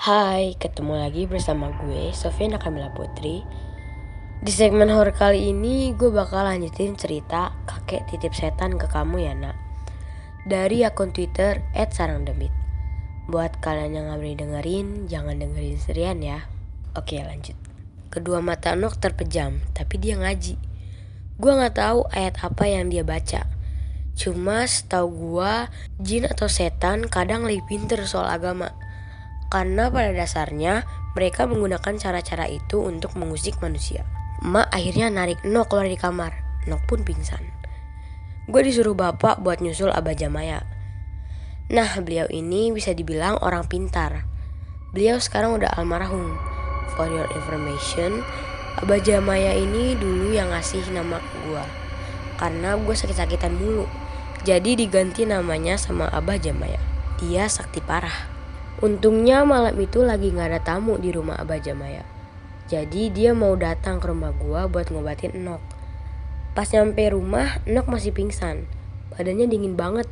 [0.00, 3.44] Hai, ketemu lagi bersama gue, Sofiana Kamila Putri.
[4.40, 9.36] Di segmen horor kali ini, gue bakal lanjutin cerita kakek titip setan ke kamu ya
[9.36, 9.60] nak.
[10.48, 12.48] Dari akun Twitter @sarangdemit.
[13.28, 16.48] Buat kalian yang gak berani dengerin, jangan dengerin serian ya.
[16.96, 17.60] Oke lanjut.
[18.08, 20.56] Kedua mata Nok terpejam, tapi dia ngaji.
[21.36, 23.44] Gue gak tahu ayat apa yang dia baca.
[24.16, 25.68] Cuma setahu gue,
[26.00, 28.72] jin atau setan kadang lebih pinter soal agama
[29.50, 30.86] karena pada dasarnya
[31.18, 34.06] mereka menggunakan cara-cara itu untuk mengusik manusia.
[34.40, 36.32] Mak akhirnya narik Nok keluar dari kamar.
[36.70, 37.42] Nok pun pingsan.
[38.48, 40.64] Gue disuruh bapak buat nyusul Abah Jamaya.
[41.70, 44.26] Nah, beliau ini bisa dibilang orang pintar.
[44.90, 46.34] Beliau sekarang udah almarhum.
[46.98, 48.26] For your information,
[48.80, 51.64] Abah Jamaya ini dulu yang ngasih nama gue.
[52.40, 53.86] Karena gue sakit-sakitan mulu.
[54.42, 56.80] Jadi diganti namanya sama Abah Jamaya.
[57.20, 58.39] Dia sakti parah.
[58.78, 62.06] Untungnya malam itu lagi gak ada tamu di rumah Abah Jamaya.
[62.70, 65.58] Jadi dia mau datang ke rumah gua buat ngobatin Enok.
[66.54, 68.70] Pas nyampe rumah, Enok masih pingsan.
[69.10, 70.06] Badannya dingin banget,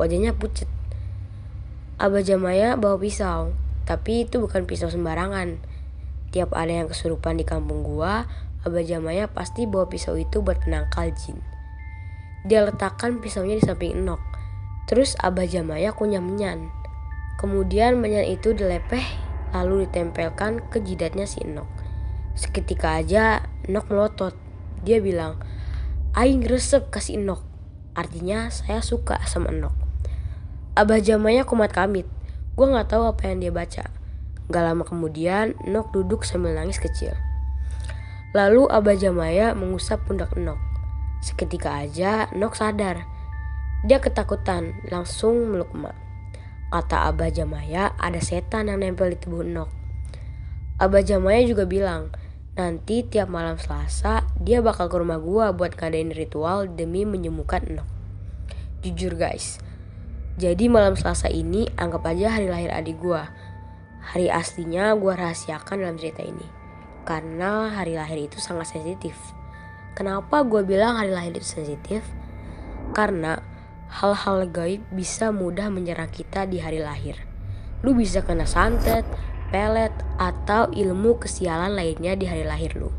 [0.00, 0.72] wajahnya pucet.
[2.00, 3.52] Abah Jamaya bawa pisau,
[3.84, 5.60] tapi itu bukan pisau sembarangan.
[6.32, 8.24] Tiap ada yang kesurupan di kampung gua,
[8.64, 11.44] Abah Jamaya pasti bawa pisau itu buat penangkal jin.
[12.48, 14.22] Dia letakkan pisaunya di samping Enok.
[14.88, 16.72] Terus Abah Jamaya kunyah menyan.
[17.38, 19.06] Kemudian menyan itu dilepeh
[19.54, 21.70] lalu ditempelkan ke jidatnya si Enok.
[22.34, 24.34] Seketika aja Enok melotot.
[24.82, 25.38] Dia bilang,
[26.18, 27.46] Aing resep kasih Enok.
[27.94, 29.70] Artinya saya suka sama Enok.
[30.74, 32.10] Abah Jamaya kumat kamit.
[32.58, 33.86] Gue gak tahu apa yang dia baca.
[34.50, 37.14] Gak lama kemudian Enok duduk sambil nangis kecil.
[38.34, 40.58] Lalu Abah Jamaya mengusap pundak Enok.
[41.22, 43.06] Seketika aja Enok sadar.
[43.86, 46.07] Dia ketakutan, langsung meluk emak.
[46.68, 49.72] Kata Abah Jamaya, ada setan yang nempel di tubuh Enok.
[50.76, 52.12] Abah Jamaya juga bilang,
[52.60, 57.88] nanti tiap malam Selasa dia bakal ke rumah gua buat ngadain ritual demi menyembuhkan Enok.
[58.84, 59.56] Jujur guys,
[60.36, 63.32] jadi malam Selasa ini anggap aja hari lahir adik gua.
[64.12, 66.44] Hari aslinya gua rahasiakan dalam cerita ini.
[67.08, 69.16] Karena hari lahir itu sangat sensitif.
[69.96, 72.04] Kenapa gua bilang hari lahir itu sensitif?
[72.92, 73.40] Karena
[73.88, 77.16] hal-hal gaib bisa mudah menyerang kita di hari lahir.
[77.80, 79.08] Lu bisa kena santet,
[79.48, 82.92] pelet, atau ilmu kesialan lainnya di hari lahir lu.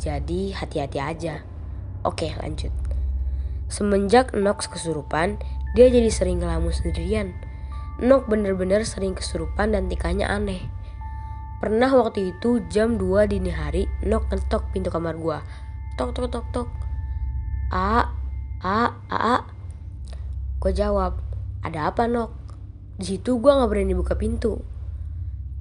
[0.00, 1.44] Jadi hati-hati aja.
[2.06, 2.72] Oke lanjut.
[3.70, 5.38] Semenjak Nox kesurupan,
[5.78, 7.36] dia jadi sering ngelamun sendirian.
[8.00, 10.64] Nox bener-bener sering kesurupan dan tingkahnya aneh.
[11.60, 15.44] Pernah waktu itu jam 2 dini hari, Nox ngetok pintu kamar gua.
[16.00, 16.68] Tok tok tok tok.
[17.70, 18.08] A,
[18.64, 19.59] A, A, A.
[20.60, 21.16] Gue jawab,
[21.64, 22.36] ada apa Nok?
[23.00, 24.60] Di situ gue nggak berani buka pintu.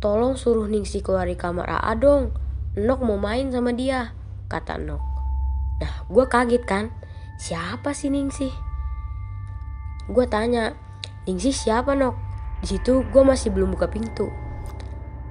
[0.00, 2.32] Tolong suruh Ningsi keluar di kamar AA dong.
[2.80, 4.16] Nok mau main sama dia,
[4.48, 5.02] kata Nok.
[5.84, 6.88] Nah, gue kaget kan.
[7.36, 8.48] Siapa sih Ningsi?
[10.08, 10.72] Gue tanya,
[11.28, 12.16] Ningsi siapa Nok?
[12.64, 14.32] Di situ gue masih belum buka pintu.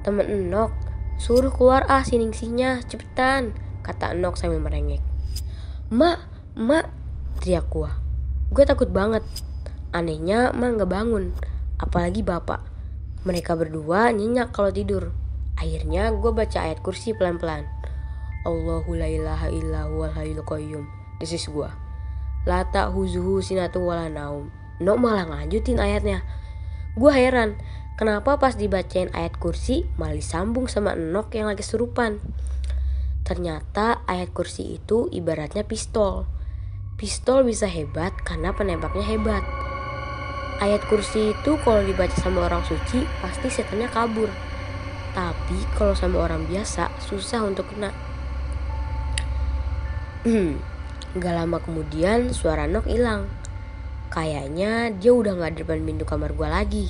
[0.05, 0.77] Temen Nok,
[1.17, 5.01] suruh keluar ah si Ningsinya, cepetan, kata Nok sambil merengek.
[5.89, 6.21] Mak,
[6.53, 6.85] mak,
[7.41, 7.89] teriak gue.
[8.53, 9.25] Gue takut banget.
[9.95, 11.31] Anehnya mah nggak bangun,
[11.79, 12.59] apalagi bapak.
[13.23, 15.15] Mereka berdua nyenyak kalau tidur.
[15.55, 17.63] Akhirnya gue baca ayat kursi pelan-pelan.
[18.43, 20.83] Allahu la ilaha illa huwal hayyul qayyum.
[21.23, 21.71] This is gue.
[22.43, 24.51] Lata huzuhu sinatu wala naum.
[24.83, 26.27] No malah ngajutin ayatnya.
[26.99, 27.55] Gue heran,
[27.95, 32.19] kenapa pas dibacain ayat kursi malah disambung sama Enok yang lagi serupan.
[33.23, 36.27] Ternyata ayat kursi itu ibaratnya pistol.
[36.99, 39.41] Pistol bisa hebat karena penembaknya hebat.
[40.55, 44.31] Ayat kursi itu kalau dibaca sama orang suci pasti setannya kabur.
[45.11, 47.91] Tapi kalau sama orang biasa susah untuk kena.
[51.19, 53.27] Gak lama kemudian suara Nok hilang.
[54.15, 56.87] Kayaknya dia udah gak di depan pintu kamar gue lagi.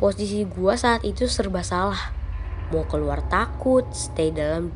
[0.00, 2.16] Posisi gue saat itu serba salah.
[2.72, 4.72] Mau keluar takut, stay dalam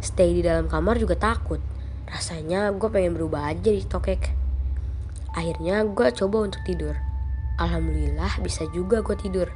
[0.00, 1.60] stay di dalam kamar juga takut.
[2.08, 4.32] Rasanya gue pengen berubah aja di tokek.
[5.36, 7.11] Akhirnya gue coba untuk tidur.
[7.62, 9.46] Alhamdulillah bisa juga gue tidur.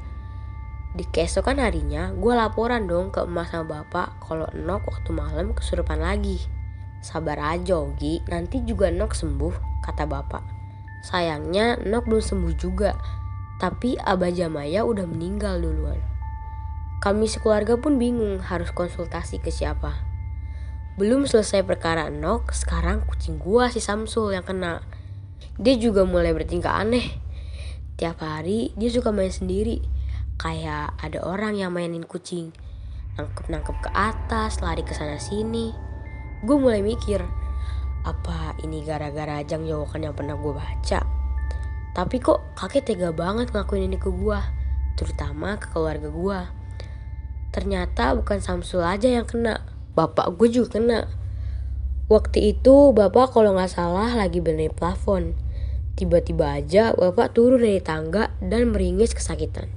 [0.95, 5.99] Di keesokan harinya gue laporan dong ke emak sama bapak kalau Nok waktu malam kesurupan
[5.99, 6.39] lagi.
[7.03, 10.41] Sabar aja Ogi, nanti juga Nok sembuh, kata bapak.
[11.05, 12.97] Sayangnya Nok belum sembuh juga,
[13.61, 16.01] tapi Abah Jamaya udah meninggal duluan.
[17.03, 20.01] Kami sekeluarga pun bingung harus konsultasi ke siapa.
[20.97, 24.81] Belum selesai perkara Nok, sekarang kucing gua si Samsul yang kena.
[25.61, 27.26] Dia juga mulai bertingkah aneh.
[27.97, 29.81] Tiap hari dia suka main sendiri.
[30.37, 32.53] Kayak ada orang yang mainin kucing.
[33.17, 35.73] Nangkep-nangkep ke atas, lari ke sana sini.
[36.45, 37.25] Gue mulai mikir,
[38.05, 41.01] apa ini gara-gara ajang jawakan yang pernah gue baca?
[41.97, 44.41] Tapi kok kakek tega banget ngelakuin ini ke gue,
[45.01, 46.41] terutama ke keluarga gue.
[47.57, 49.65] Ternyata bukan Samsul aja yang kena,
[49.97, 51.09] bapak gue juga kena.
[52.13, 55.46] Waktu itu bapak kalau nggak salah lagi benerin plafon.
[55.97, 59.73] Tiba-tiba aja bapak turun dari tangga dan meringis kesakitan.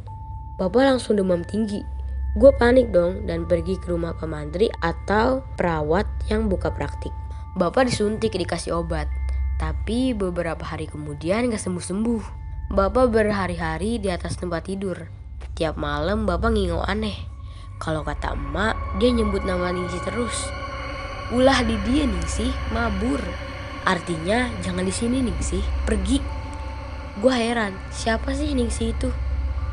[0.59, 1.79] Bapak langsung demam tinggi.
[2.35, 7.15] Gue panik dong dan pergi ke rumah pemantri atau perawat yang buka praktik.
[7.55, 9.07] Bapak disuntik dikasih obat.
[9.59, 12.23] Tapi beberapa hari kemudian gak sembuh-sembuh.
[12.75, 15.07] Bapak berhari-hari di atas tempat tidur.
[15.55, 17.15] Tiap malam bapak ngingau aneh.
[17.79, 20.35] Kalau kata emak, dia nyebut nama Ningsi terus.
[21.31, 23.23] Ulah di dia Ningsih, mabur.
[23.87, 26.19] Artinya jangan di sini Ningsih, pergi.
[27.19, 29.09] Gue heran, siapa sih Ningsih itu?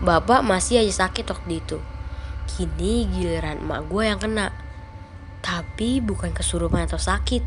[0.02, 1.78] Bapak masih aja sakit waktu itu.
[2.46, 4.54] Kini giliran emak gue yang kena.
[5.42, 7.42] Tapi bukan kesurupan atau sakit.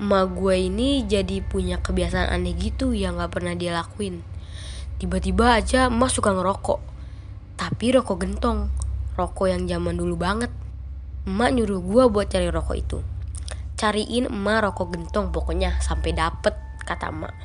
[0.00, 4.24] Emak gue ini jadi punya kebiasaan aneh gitu yang gak pernah dia lakuin.
[4.96, 6.80] Tiba-tiba aja emak suka ngerokok.
[7.60, 8.72] Tapi rokok gentong.
[9.16, 10.52] Rokok yang zaman dulu banget.
[11.28, 13.00] Emak nyuruh gue buat cari rokok itu
[13.76, 16.56] cariin emak rokok gentong pokoknya sampai dapet
[16.88, 17.36] kata emak.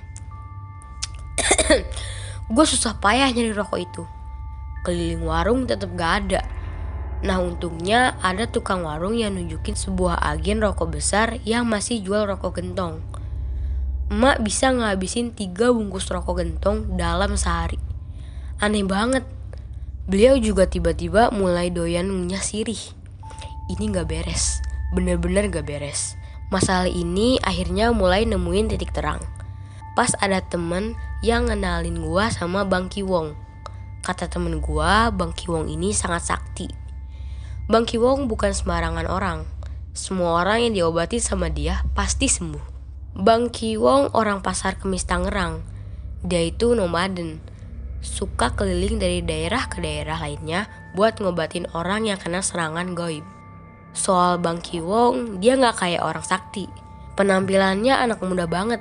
[2.56, 4.04] Gue susah payah nyari rokok itu.
[4.88, 6.42] Keliling warung tetap gak ada.
[7.22, 12.64] Nah untungnya ada tukang warung yang nunjukin sebuah agen rokok besar yang masih jual rokok
[12.64, 13.04] gentong.
[14.08, 17.78] Emak bisa ngabisin tiga bungkus rokok gentong dalam sehari.
[18.64, 19.28] Aneh banget.
[20.08, 22.82] Beliau juga tiba-tiba mulai doyan ngunyah sirih.
[23.72, 24.60] Ini gak beres.
[24.92, 26.21] Bener-bener gak beres
[26.52, 29.24] Masalah ini akhirnya mulai nemuin titik terang.
[29.96, 33.34] Pas ada temen yang ngenalin gua sama Bang Kiwong.
[34.04, 36.68] Kata temen gua, Bang Kiwong ini sangat sakti.
[37.72, 39.48] Bang Kiwong bukan sembarangan orang.
[39.96, 42.68] Semua orang yang diobati sama dia pasti sembuh.
[43.16, 45.64] Bang Kiwong orang pasar kemis Tangerang.
[46.20, 47.40] Dia itu nomaden.
[48.04, 50.68] Suka keliling dari daerah ke daerah lainnya
[51.00, 53.24] buat ngobatin orang yang kena serangan goib.
[53.92, 56.64] Soal Bang Kiwong, dia nggak kayak orang sakti.
[57.20, 58.80] Penampilannya anak muda banget.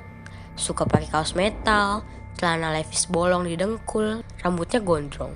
[0.55, 2.07] Suka pakai kaos metal,
[2.39, 5.35] celana levis bolong di dengkul, rambutnya gondrong.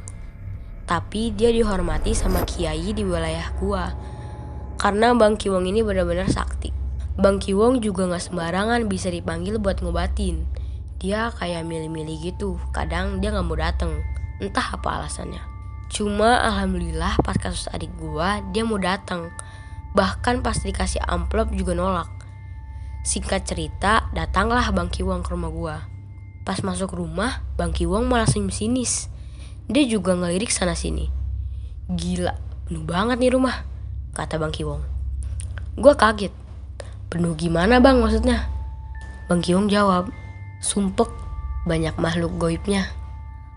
[0.87, 3.91] Tapi dia dihormati sama kiai di wilayah gua.
[4.79, 6.71] Karena Bang Kiwong ini benar-benar sakti.
[7.19, 10.47] Bang Kiwong juga nggak sembarangan bisa dipanggil buat ngobatin.
[11.03, 12.55] Dia kayak milih-milih gitu.
[12.71, 13.91] Kadang dia nggak mau dateng.
[14.39, 15.43] Entah apa alasannya.
[15.91, 19.29] Cuma alhamdulillah pas kasus adik gua dia mau datang
[19.95, 22.11] Bahkan pas dikasih amplop juga nolak.
[23.07, 25.75] Singkat cerita, datanglah Bang Kiwong ke rumah gua.
[26.43, 29.07] Pas masuk rumah, Bang Kiwong malah senyum sinis.
[29.71, 31.07] Dia juga ngelirik sana sini.
[31.87, 32.35] Gila,
[32.67, 33.63] penuh banget nih rumah,
[34.11, 34.83] kata Bang Kiwong.
[35.79, 36.35] Gua kaget.
[37.07, 38.49] Penuh gimana bang maksudnya?
[39.31, 40.11] Bang Kiwong jawab,
[40.59, 41.07] sumpek,
[41.63, 42.89] banyak makhluk goibnya.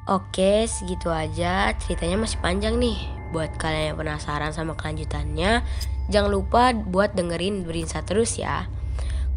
[0.08, 1.74] Oke, segitu aja.
[1.76, 3.17] Ceritanya masih panjang nih.
[3.28, 5.66] Buat kalian yang penasaran sama kelanjutannya,
[6.08, 8.68] jangan lupa buat dengerin Berinsa terus ya.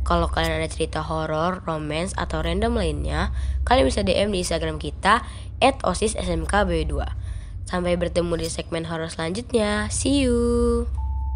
[0.01, 3.29] Kalau kalian ada cerita horor, romance, atau random lainnya,
[3.67, 5.21] kalian bisa DM di Instagram kita
[5.61, 6.93] @osissmkb2.
[7.69, 9.87] Sampai bertemu di segmen horor selanjutnya.
[9.93, 11.00] See you.